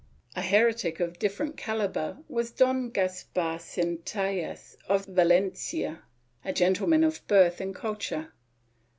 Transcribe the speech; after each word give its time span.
A 0.35 0.41
heretic 0.41 0.99
of 0.99 1.19
different 1.19 1.57
calibre 1.57 2.23
was 2.27 2.49
Don 2.49 2.89
Caspar 2.89 3.59
Centellas 3.59 4.75
of 4.89 5.05
Valencia, 5.05 6.01
a 6.43 6.51
gentleman 6.51 7.03
of 7.03 7.21
birth 7.27 7.61
and 7.61 7.75
culture. 7.75 8.33